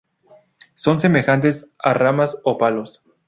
[0.73, 3.03] Son semejantes a ramas o palos.